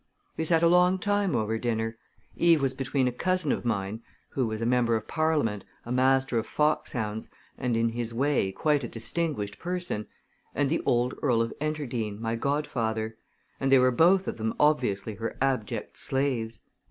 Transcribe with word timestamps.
We 0.35 0.45
sat 0.45 0.63
a 0.63 0.67
long 0.67 0.97
time 0.97 1.35
over 1.35 1.59
dinner. 1.59 1.95
Eve 2.35 2.59
was 2.59 2.73
between 2.73 3.07
a 3.07 3.11
cousin 3.11 3.51
of 3.51 3.63
mine 3.63 4.01
who 4.29 4.47
was 4.47 4.59
a 4.59 4.65
member 4.65 4.95
of 4.95 5.07
Parliament, 5.07 5.63
a 5.85 5.91
master 5.91 6.39
of 6.39 6.47
foxhounds, 6.47 7.29
and 7.55 7.77
in 7.77 7.89
his 7.89 8.11
way 8.11 8.51
quite 8.51 8.83
a 8.83 8.87
distinguished 8.87 9.59
person 9.59 10.07
and 10.55 10.71
the 10.71 10.81
old 10.87 11.13
Earl 11.21 11.43
of 11.43 11.53
Enterdean, 11.61 12.19
my 12.19 12.35
godfather; 12.35 13.15
and 13.59 13.71
they 13.71 13.77
were 13.77 13.91
both 13.91 14.27
of 14.27 14.37
them 14.37 14.55
obviously 14.59 15.13
her 15.13 15.37
abject 15.39 15.99
slaves. 15.99 16.61